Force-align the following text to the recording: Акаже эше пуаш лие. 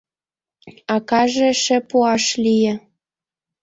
Акаже 0.95 1.47
эше 1.53 1.77
пуаш 1.89 2.25
лие. 2.43 2.73